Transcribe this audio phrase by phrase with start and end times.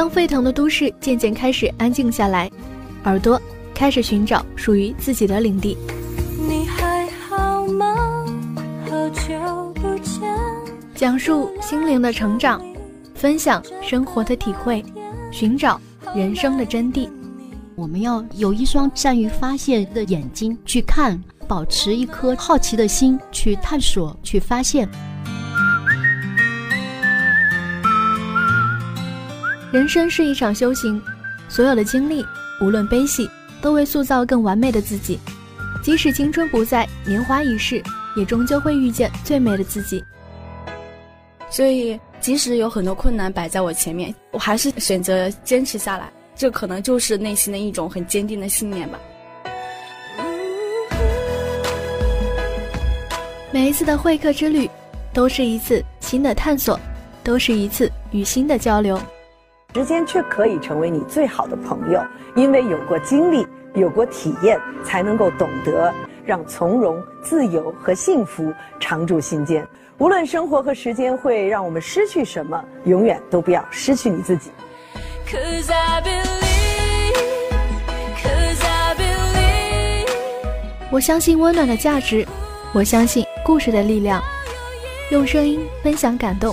[0.00, 2.50] 当沸腾的都市渐渐开始安静下来，
[3.04, 3.38] 耳朵
[3.74, 5.76] 开始寻找属于自己的领地。
[6.38, 8.24] 你还好吗？
[8.88, 10.22] 好久不见。
[10.94, 12.64] 讲述心灵的成长，
[13.14, 14.82] 分享生活的体会，
[15.30, 15.78] 寻找
[16.14, 17.06] 人生的真谛。
[17.74, 24.88] 我们要有一双善于发现的眼睛去看，保持一颗好奇的心去探索、去发现。
[29.72, 31.00] 人生是一场修行，
[31.48, 32.26] 所有的经历，
[32.60, 33.30] 无论悲喜，
[33.62, 35.16] 都为塑造更完美的自己。
[35.80, 37.80] 即使青春不在，年华已逝，
[38.16, 40.04] 也终究会遇见最美的自己。
[41.48, 46.10] 所以，即使有很多困难摆在我前面，我还是选择坚持下来。
[46.34, 48.98] 这可能就是内心的一种很坚定的信念吧。
[53.52, 54.68] 每一次的会客之旅，
[55.12, 56.78] 都是一次新的探索，
[57.22, 59.00] 都是一次与新的交流。
[59.74, 62.04] 时间却可以成为你最好的朋友，
[62.34, 69.64] 因为有过经历，有过体验，才能够懂得让从容、自由和幸福常驻心间。
[69.98, 74.50] 无论生活和时间会让我们失去什么，永远都不要失去你自己。
[80.90, 82.26] 我相信温暖的价值，
[82.72, 84.20] 我相信故事的力量。
[85.12, 86.52] 用声音分享感动，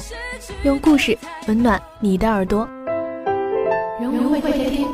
[0.62, 2.68] 用故事温暖你的耳朵。
[4.12, 4.88] 人物会客厅，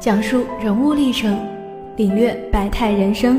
[0.00, 1.38] 讲述人物历程，
[1.96, 3.38] 领略百态人生。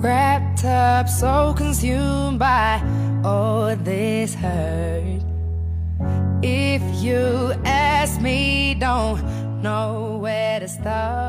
[0.00, 2.80] Wrapped up, so consumed by
[3.22, 5.20] all this hurt.
[6.42, 9.18] If you ask me, don't
[9.62, 11.23] know where to start.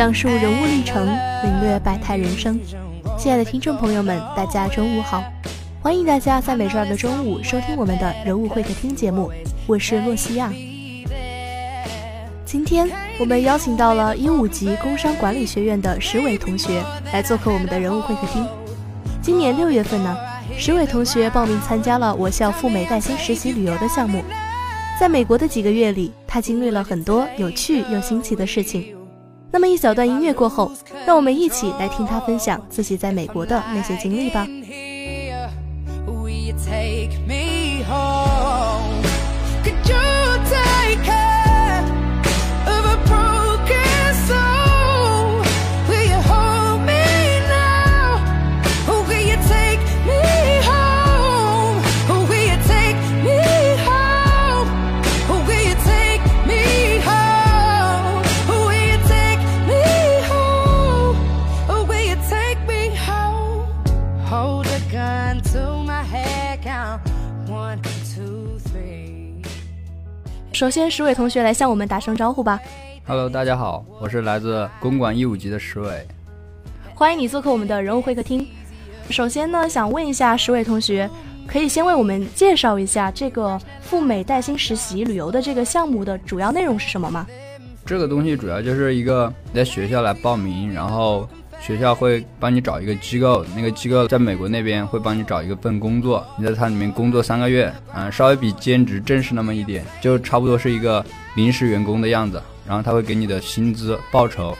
[0.00, 1.06] 讲述人物历程，
[1.42, 2.58] 领略百态人生。
[3.18, 5.22] 亲爱的听众朋友们，大家中午好！
[5.82, 9.30] 欢迎大家在每周二的中午收听我们的人物会客厅节目，
[9.66, 10.50] 我是洛西亚。
[12.46, 12.88] 今天
[13.18, 16.82] 我们邀请到了一五级工商管理学院的石伟同学
[17.12, 18.42] 来做客我们的人物会客厅。
[19.20, 20.16] 今年六月份呢，
[20.56, 24.24] 石伟同学报名参加了我校赴美带薪实习旅游的项目。
[24.98, 28.96] 在美国的几个月里，他经历了很多有趣又新奇的事情。
[29.52, 30.70] 那么一小段音乐过后，
[31.06, 34.46] 让我们一起来听他分享自己在美国的那些经历吧。
[39.62, 40.19] Good job
[70.60, 72.60] 首先，石伟同学来向我们打声招呼吧。
[73.06, 76.06] Hello，大家好，我是来自公馆一五级的石伟，
[76.94, 78.46] 欢迎你做客我们的人物会客厅。
[79.08, 81.08] 首先呢，想问一下石伟同学，
[81.46, 87.26] 可以先为我们介绍一下这个赴美带薪实习旅游的这个项目的主要内容是什么吗？
[87.86, 91.26] 这个东西主要就是一个在学校来报名，然后。
[91.60, 101.04] 学校会帮你找一个机构，那个机构在美国那边会帮你找一个份工作，你在它里面工作三个月，啊，稍微比兼职正式那么一点，就差不多是一个
[101.36, 102.42] 临时员工的样子。
[102.66, 104.56] 然后他会给你的薪资报酬。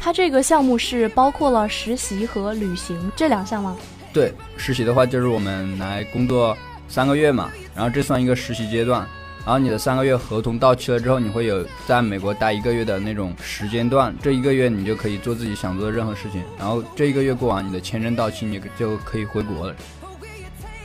[0.00, 3.76] 他这个项目是包括了实习和旅行这两项吗？
[4.10, 6.56] 对，实习的话就是我们来工作
[6.88, 9.06] 三个月嘛，然后这算一个实习阶段。
[9.44, 16.42] 然后你的三个月合同到期了之后，你会有在美国待一个月的那种时间段，这一个月你就可以做自己想做的任何事情。
[16.58, 19.74] 然后这一个月过完，你的签证到期，你就可以回国了。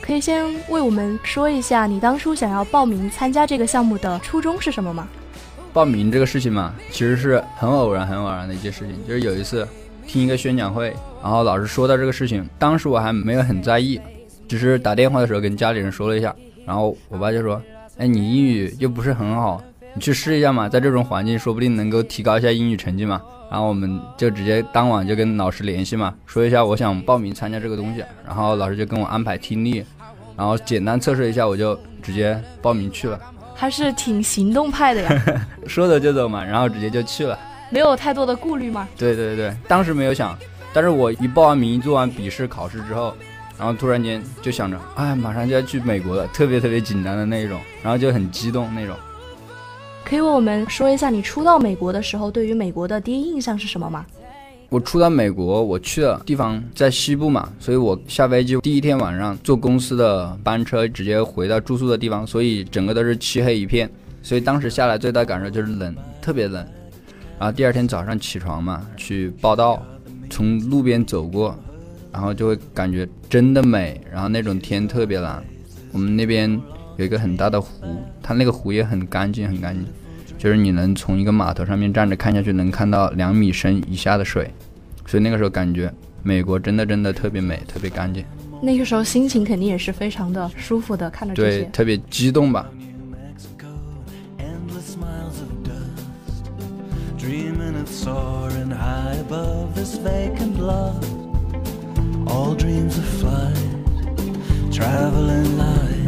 [0.02, 5.08] 可以先为我们说一下你当初想要报名参加这个项目的初衷是什么吗？
[5.72, 8.94] 报名这个事情嘛，其实是很偶然、很偶然的一件事情。
[9.08, 9.66] 就是有一次
[10.06, 13.98] 听一个宣讲会，然后老师说到这个事情，当时我还没有很在意，
[14.46, 16.36] 只是打电话的时候跟家里人说了一下，
[16.66, 17.58] 然后我爸就说。
[18.00, 19.62] 哎，你英语又不是很好，
[19.92, 23.20] 你去试一下嘛，在这种环境，说不定能够提高一下英语成绩嘛。
[23.50, 29.84] 然后我们就直接当晚就跟老师联系嘛，说一下我想报名参加这个东西，然后老师就跟我安排听力，
[30.34, 33.20] 然后简单测试一下，我就直接报名去了。
[33.54, 35.22] 还是挺行动派的呀，
[35.68, 37.38] 说走就走嘛，然后直接就去了，
[37.68, 38.88] 没有太多的顾虑吗？
[38.96, 40.34] 对对对，当时没有想，
[40.72, 43.14] 但是我一报完名，做完笔试考试之后。
[43.60, 48.96] 然后突然间就想着，哎，马上就要去美国了，特别特别紧张的那一种，然后就很激动那种。
[50.02, 54.06] 可以为我们说一下你初到美国的时候，对于美国的第一印象是什么吗？
[54.70, 63.90] 我初到美国，我去的地方在西部嘛，所以我下飞机第一天晚上坐公司的班车直接回到住宿的地方，所以整个都是漆黑一片，
[64.22, 66.66] 所以当时下来最大感受就是冷，特别冷。
[67.38, 69.84] 然后第二天早上起床嘛，去报道，
[70.30, 71.58] 从路边走过，
[72.12, 75.42] 然后就会感觉真的美，然后那种天特别蓝。
[75.92, 76.50] 我们那边
[76.96, 77.70] 有一个很大的湖，
[78.22, 79.84] 它那个湖也很干净，很干净。
[80.38, 84.50] 就是你能从一个码头上面站着看下去，能看到两米深以下的水，
[85.06, 85.92] 所以那个时候感觉
[86.22, 88.24] 美国真的真的特别美，特别干净。
[88.62, 92.70] 那个时候心情肯定也是非常的舒服的，看着这对，特别激动吧。
[97.18, 101.19] dreaming of soaring high above this vacant lot.
[102.30, 103.56] All dreams of flight,
[104.72, 106.06] traveling light,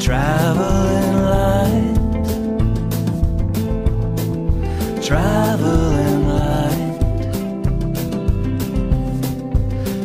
[0.00, 1.94] traveling light,
[5.00, 7.00] traveling light,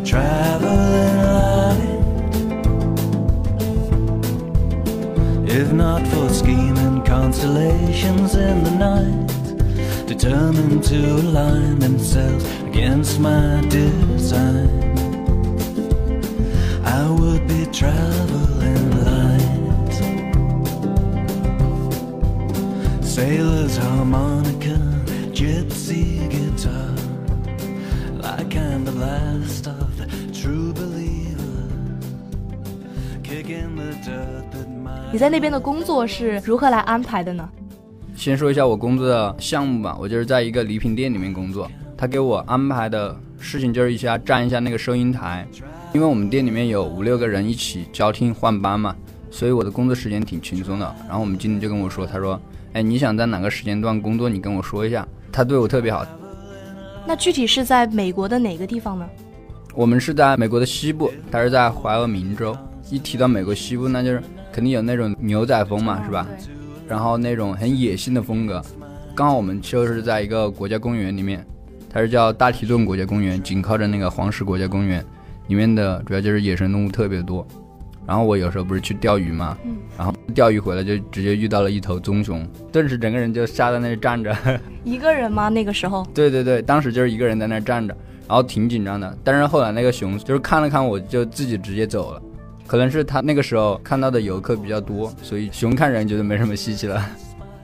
[0.06, 2.00] traveling light.
[5.50, 9.28] If not for scheming constellations in the night,
[10.06, 12.46] determined to align themselves
[12.78, 14.70] against my design,
[16.86, 19.94] I would be traveling light.
[23.02, 24.78] Sailor's harmonica,
[25.34, 26.94] gypsy guitar,
[28.22, 32.06] like I'm the last of the true believers,
[33.24, 37.50] kicking the dirt that my 你在那边的工作是如何来安排的呢？
[38.16, 45.48] 先说一下我工作的项目吧，我就是在一个礼品店里面工作，他给我安排的事情就是一下站一下那个收银台，
[45.94, 48.96] 因为我们店里面有五六个人一起交替换班嘛，
[49.32, 50.96] 所以我的工作时间挺轻松的。
[51.08, 52.40] 然后我们经理就跟我说，他说，
[52.74, 55.08] 哎，你想在哪个时间段工作，你跟我说一下。
[55.32, 56.06] 他对我特别好。
[57.08, 59.10] 那具体是在美国的哪个地方呢？
[59.74, 62.56] 我们是在美国的西部，他是在怀俄明州。
[62.90, 64.22] 一提到美国西部，那就是
[64.52, 66.28] 肯定有那种牛仔风嘛，是吧？
[66.88, 68.62] 然后那种很野性的风格。
[69.16, 71.46] 刚好我们就是在一个国家公园里面，
[71.90, 75.04] 它是叫大提顿国家公园，紧靠着那个黄石国家公园，
[75.48, 77.46] 里面的主要就是野生动物特别多。
[78.06, 79.58] 然后我有时候不是去钓鱼嘛，
[79.98, 84.34] 然后钓鱼回来就直接遇到了一头棕熊，顿时整个人就吓在那里站着。
[84.86, 85.50] 一个人吗？
[85.50, 86.08] 那个时候？
[86.14, 87.94] 对对对，当时就是一个人在那站着，
[88.26, 89.18] 然后挺紧张的。
[89.26, 92.22] 但是后来那个熊就是看了看我，就自己直接走了。
[92.66, 97.06] 可能是他那个时候看到的游客比较多，所以熊看人觉得没什么稀奇了。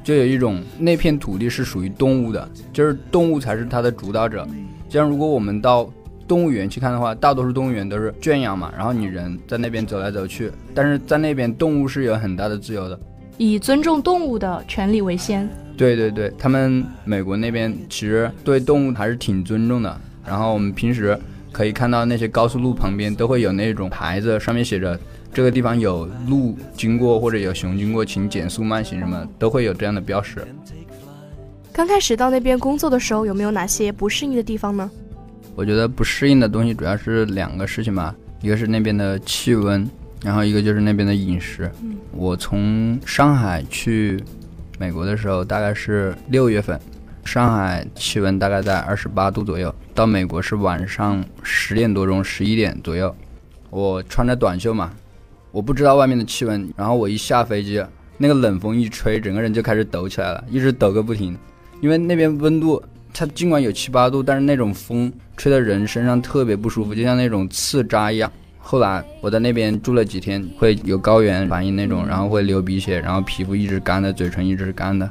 [0.03, 4.47] 就有一种那片土地是属于动物的，就是动物才是它的主导者。
[4.89, 5.89] 这样如果我们到
[6.27, 12.99] 动物园去看的话，大多数动物园都是圈养嘛，然后你人在那边走来走去，但是在那边动物是有很大的自由的。
[13.37, 15.49] 以尊重动物的权利为先。
[15.75, 19.99] 对对对，他们美国那边其实对动物还是挺尊重的。
[20.25, 21.17] 然后我们平时
[21.51, 24.97] 可以看到那些高速路旁边都会有那种牌子，上面写着
[25.33, 30.45] 这个地方有鹿经过或者有熊经过，请减速慢行什么，都会有这样的标识。
[31.71, 34.89] 刚开始到那边工作的时候，有没有哪些不适应的地方呢？
[35.55, 39.89] 我觉得不适应的东西主要是两个事情吧，一个是那边的气温，
[40.23, 41.71] 然后一个就是那边的饮食。
[42.11, 44.23] 我从上海去
[44.77, 46.79] 美国的时候大概是六月份，
[47.25, 53.15] 上海气温大概在二十八度左右，到美国是晚上十点多钟、十一点左右。
[53.71, 54.93] 我穿着短袖嘛，
[55.53, 57.79] 我不知道外面的气温，然后我一下飞机，
[58.17, 61.37] 那个冷风一吹，整个人就开始抖起来了，一直抖个不停。
[61.79, 62.81] 因为那边温度，
[63.13, 68.31] 它尽管有七八度，但是那种风吹的人身上特别不舒服，就像那种刺扎一样。
[68.57, 75.07] 后来我在那边住了几天，会有高原反应那种，然后会流鼻血，然后皮肤一直干的，嘴唇一直是干的，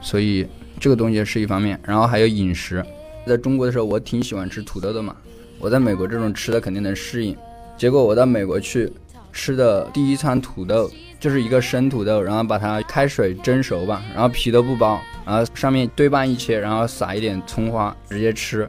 [0.00, 0.46] 所以
[0.80, 1.78] 这个东西是一方面。
[1.84, 2.82] 然后还有饮食，
[3.26, 5.14] 在中国的时候我挺喜欢吃土豆的嘛，
[5.58, 7.36] 我在美国这种吃的肯定能适应。
[7.76, 8.90] 结果我到美国去
[9.34, 18.66] 吃的第一餐土豆就是一个生土豆，然后把它开水蒸熟吧，然后皮都不剥，然后上面对半一切，然后撒一点葱花，直接吃。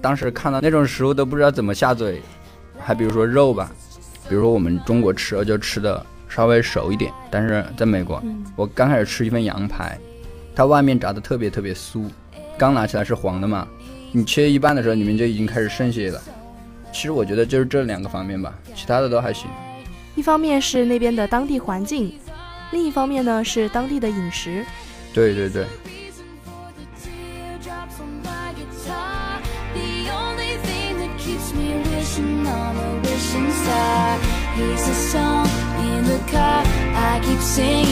[0.00, 2.22] 当时看到那种食物都不知道怎么下嘴，
[2.78, 3.72] 还比如说肉吧，
[4.28, 8.22] 比如说我们中国吃肉就吃的稍微熟一点，但是在美国，
[8.54, 9.98] 我刚开始吃一份羊排，
[10.54, 12.04] 它外面炸的特别特别酥，
[12.56, 13.66] 刚拿起来是黄的嘛，
[14.12, 16.22] 你切一半的时候里面就已经开始渗血了。
[16.92, 19.50] 其实我觉得就是这两个方面吧，其他的都还行。
[20.16, 22.12] 一方面是那边的当地环境，
[22.72, 24.64] 另一方面呢是当地的饮食。
[25.14, 25.64] 对对对。
[27.04, 29.40] Teardrops on my guitar.
[29.74, 34.18] The only thing that keeps me wishing on a wishing star.
[34.56, 35.46] Here's a song
[35.78, 36.64] in the car.
[36.94, 37.86] I keep singing.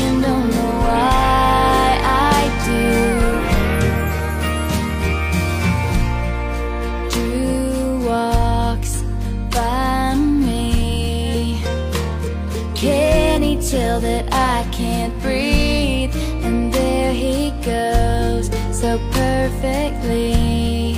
[13.94, 16.14] Chill that I can't breathe.
[16.42, 20.96] And there he goes, so perfectly.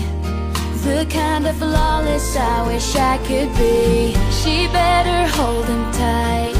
[0.85, 4.15] The kind of flawless I wish I could be.
[4.31, 6.55] She better hold him tight,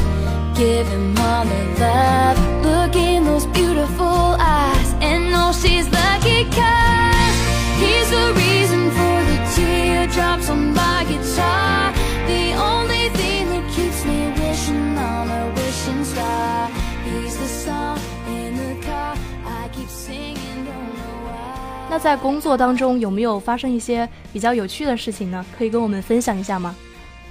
[0.55, 2.37] give him all her love.
[2.65, 6.86] Look in those beautiful eyes, and know she's lucky 'cause
[21.97, 25.45] 在工作当中有没有发生一些比较有趣的事情呢？
[25.57, 26.75] 可以跟我们分享一下吗？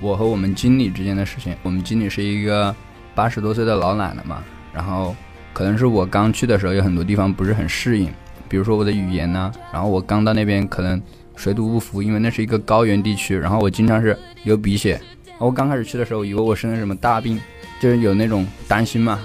[0.00, 2.74] 我和我们经理之间的事情，我们经理是一个
[3.14, 4.42] 八十多岁的老奶奶嘛，
[4.72, 5.14] 然后
[5.52, 8.12] 可能是我刚去的时候有很多地方不是很适应，
[8.48, 11.00] 比如说我的语言呢、然后我刚到那边可能
[11.34, 15.00] 水土不服，因为那是一个高原地区，然后我经常是流鼻血，
[15.38, 17.40] 我刚开始去的时候以为我生了什么大病，
[17.80, 19.18] 就是有那种担心嘛，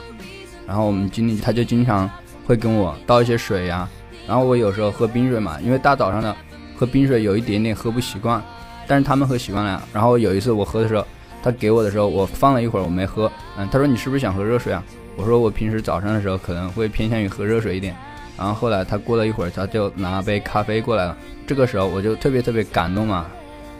[0.66, 2.10] 然后我们经理他就经常
[2.46, 3.90] 会跟我倒一些水呀、
[4.28, 6.36] 然后我有时候喝冰水嘛，因为大早上的
[6.76, 8.42] 喝冰水有一点点喝不习惯，
[8.88, 9.82] 但是他们喝习惯了。
[9.94, 11.06] 然后有一次我喝的时候，
[11.44, 14.84] 他给我的时候，我放了一会儿我没喝，嗯，他说你是不是想喝热水啊？
[15.18, 17.96] 我说我平时早上的时候可能会偏向于喝热水一点。
[18.38, 23.28] 然后后来他过了一会儿，他就拿杯咖啡过来了，这个时候我就特别特别感动嘛。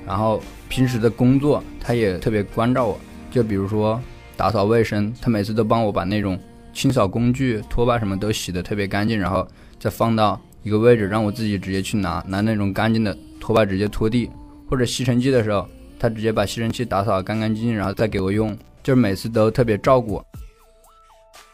[0.06, 3.00] 然后平时的工作他也特别关照我，
[3.32, 4.00] 就比如说
[4.36, 6.38] 打扫卫生，他每次都帮我把那种
[6.74, 9.48] 清扫工具、拖把什么都洗得特别干净，然后
[9.82, 14.30] 再放到一个位置，让我自己直接去拿，拿那种干净的拖把直接拖地，
[14.70, 15.68] 或者吸尘器的时候，
[16.00, 20.26] 他直接把吸尘器打扫干干净净，然后再给我用，就是每次都特别照顾我。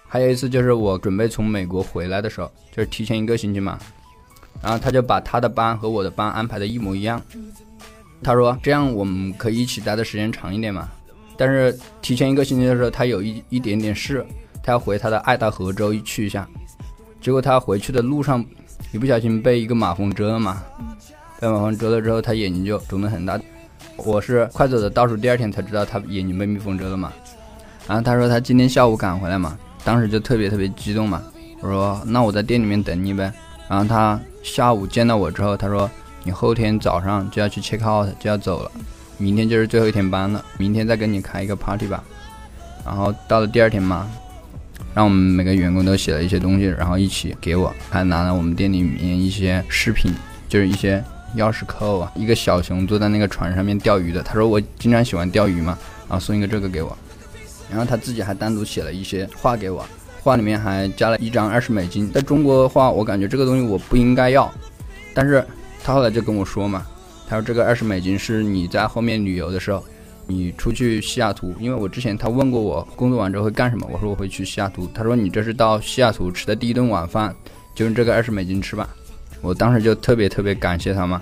[0.10, 3.79] 还有一次就是我准备从美国回来的时候，就是提前一个星期嘛，
[4.62, 7.22] 然后他就把他的班和我的班安排的一模一样，
[8.22, 10.89] 他说这样我们可以一起待的时间长一点嘛。
[11.38, 14.25] 但是提前一个星期的时候，他有一一点点事，
[14.62, 16.46] 他要回他的爱达荷州去一下，
[17.19, 18.43] 结果他回去的路上
[18.91, 20.63] 一不小心被一个马蜂蛰了嘛，
[21.39, 23.39] 被马蜂蛰了之后，他眼睛就肿得很大。
[23.97, 27.12] 我是快走的倒数第二天才知道他眼睛被蜜蜂蛰了嘛。
[27.88, 31.21] 然后他说他今天下午赶回来嘛，当时就特别特别激动嘛。
[31.62, 33.33] 我说那我在店里面等你呗。
[33.67, 35.89] 然后他下午见到我之后，他说
[36.24, 38.71] 你后天早上就要去 check out 就要走了，
[39.17, 42.03] 明天就是最后一天班了，明天再跟你开一个 party 吧。
[42.86, 44.07] 然后到了第二天嘛，
[44.98, 50.12] 让我们每个员工都写了一些东西，然后一起给我，还拿了我们店里面一些饰品，
[50.50, 51.04] 就是一些
[51.36, 54.24] 钥匙扣啊，一个小熊坐在那个船上面钓鱼的。
[54.24, 55.77] 他说我经常喜欢钓鱼嘛，
[56.10, 56.98] 然后送一个这个给我。
[57.70, 59.86] 然后他自己还单独写了一些画给我，
[60.24, 62.12] 画里面还加了一张二十美金。
[62.12, 64.51] 在中国的话，我感觉这个东西我不应该要，
[65.13, 65.46] 但是
[65.84, 66.84] 他后来就跟我说嘛，
[67.30, 69.86] 他说这个二十美金是你在后面旅游的时候，
[70.27, 77.34] 你出去西雅图，因为我之前他问过我工作完之后会干什么，我说我会去西雅图，他说你这是到西雅图吃的第一顿晚饭，
[77.74, 78.88] 就用这个二十美金吃吧。
[79.41, 81.22] 我当时就特别特别感谢他嘛，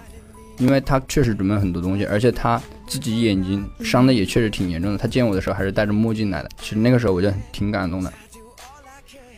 [0.57, 4.97] 因为他确实准备很多东西，而且他自己眼睛伤的也确实挺严重的。
[4.97, 8.11] 他见我的时候还是戴着墨镜来的，其实那个时候我就挺感动的。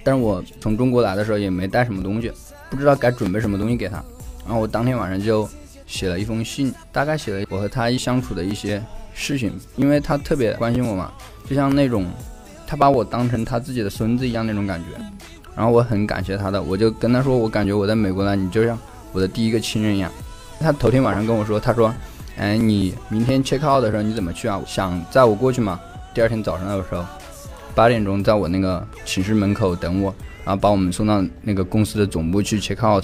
[0.03, 2.31] 但是我从中国来的时候也没带什么东西，
[2.69, 4.01] 不知道该准备什么东西给他。
[4.45, 5.50] 然后我当天晚上就
[5.86, 8.81] 写了一封信，大概写了我和他一相处的一些
[9.19, 11.12] 事情，因为他特别关心我嘛，
[11.50, 12.05] 就像那种
[12.67, 14.86] 他把我当成他自己的孙子一样那种感觉。
[15.55, 18.77] 然后我很感谢他的，我就跟他说，我感觉我在美国呢，你就像
[19.12, 20.12] 我的第一个亲人一样。
[20.59, 21.91] 他头天晚上跟我说，他说，
[22.38, 24.62] 哎，你明天 check out 的时候你怎么去啊？
[24.67, 25.79] 想载我过去吗？
[26.13, 27.03] 第二天早上的时候，
[27.74, 30.13] 八点钟在我那个寝室门口等我，
[30.45, 33.03] 然后把我们送到那个公司的总部去 check out。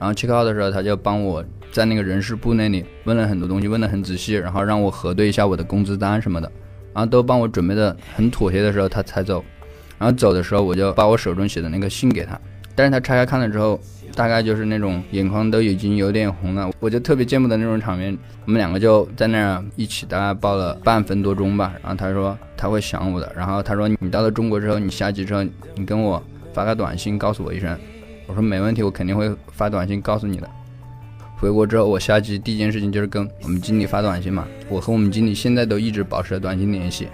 [0.00, 6.50] 然后 check out 的时候，他就帮我在那个人事部那里问了很多东西，问得很仔细，然后让我核对一下我的工资单什么的，
[6.94, 9.44] 然后都帮我准备的很妥帖的时候，他才走。
[9.98, 12.40] 然后走的时候，我就把我手中写的那个信给他，
[12.74, 13.78] 但是他拆开看了之后，
[14.14, 18.16] 大概就是那种眼眶都已经有点红了，我就特别见不得那种场面。
[18.46, 21.74] 我们两个就在那儿一起大概抱了半分多钟吧。
[21.82, 26.22] 然后他说他会想我的，然后他说你到了中国之后，你下机之后，你跟我
[26.54, 27.78] 发个短信告诉我一声。
[28.30, 30.48] 我说没问题，我肯定会发短信告诉你的。
[31.36, 34.46] 回国之后，我下机第一件事情就是跟我们经理发短信嘛。
[34.68, 37.08] 我和我们经理现在都一直保持着短信联系。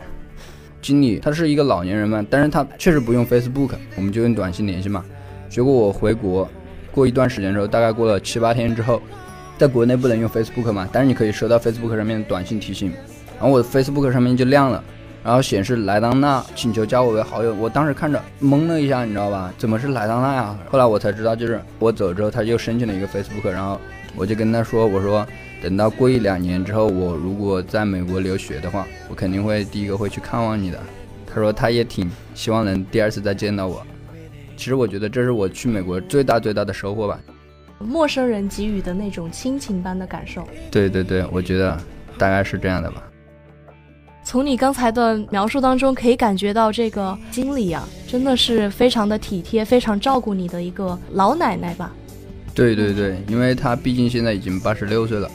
[0.82, 5.02] 经理他是一个老年人嘛，但是他确实不用 Facebook，我们就用短信联系嘛。
[5.48, 6.46] 结果我回国
[6.92, 9.00] 过一段时间之后，大概过了七八天之后，
[9.56, 12.92] 在国内不能用 Facebook 嘛，但是你可以收到 Facebook 上面的短信提醒，
[13.38, 14.84] 然后我 Facebook 上面就亮了，
[15.26, 17.52] 然后显示莱当娜请求加我为好友。
[17.52, 19.52] 我当时看着懵了一下，你知道吧？
[19.58, 20.56] 怎么是莱当娜呀？
[20.70, 23.80] 后来我才知道，就是我走之后，他又申请了一个 Facebook，然后
[24.14, 25.26] 我就跟他说，我说。
[25.60, 30.78] 等到过一两年之后，我如果在美国留学的话，我肯定会第一个会去看望你的。
[31.26, 33.84] 他说他也挺希望能第二次再见到我。
[34.56, 37.18] 其实我觉得这是我去美国最大最大的收获吧。
[37.80, 40.46] 陌生人给予的那种亲情般的感受。
[40.70, 41.76] 对对对，我觉得
[42.16, 43.02] 大概是这样的吧。
[44.26, 51.94] 从你刚才的描述当中，可以感觉到这个经理啊，真的是非常的体贴，非常照顾你的一个老奶奶吧？
[52.52, 55.30] 对对对，因为她毕竟现在已经八十六岁了。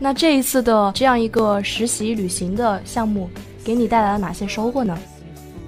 [0.00, 3.30] 那这一次的这样一个实习旅行的项目，
[3.62, 4.98] 给你带来了哪些收获呢？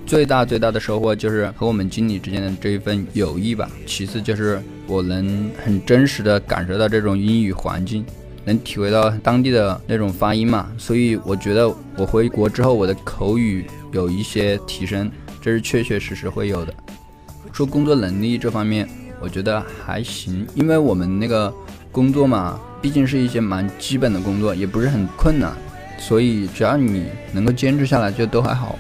[0.05, 3.71] 最大最大的收获就是和我们经理之间的这一份友谊吧。
[3.87, 8.05] 其次就是我能很真实的感受到这种英语环境。
[8.47, 15.11] 能体会到当地的那种发音嘛，所以我觉得我回国之后我的口语有一些提升，
[15.43, 16.73] 这是确确实实会有的。
[17.53, 18.89] 说工作能力这方面，
[19.21, 21.53] 我觉得还行，因为我们那个
[21.91, 25.53] 工作嘛，毕竟是一些蛮基本的工作，也不是很困难，
[25.99, 28.79] 所以只要你能够坚持下来，就都还好。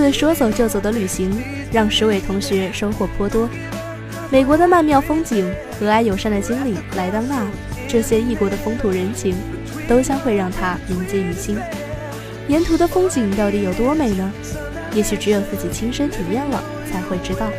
[0.00, 1.30] 次说走就走的旅行，
[1.70, 3.46] 让石伟同学收获颇多。
[4.30, 7.46] 美国的曼妙风景、和蔼友善的经理莱当娜，
[7.86, 9.36] 这些异国的风土人情，
[9.86, 11.58] 都将会让他铭记于心。
[12.48, 14.32] 沿途的风景到底有多美呢？
[14.94, 17.50] 也许只有自己亲身体验了，才会知道。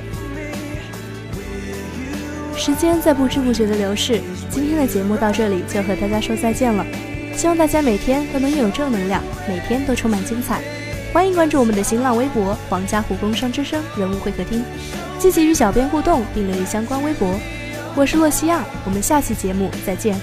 [2.58, 4.20] 时间在不知不觉的流逝，
[4.50, 6.84] 今天的节目到这里就和大家说再见了。
[7.36, 10.60] 希望大家每天都能拥有正能量，每天都充满精彩。
[11.14, 14.64] 欢迎关注我们的新浪微博“皇家湖工商之声人物会客厅”，
[15.20, 17.38] 积极与小编互动并留意相关微博。
[17.96, 20.18] 我是洛西亚，我们下期节目再见。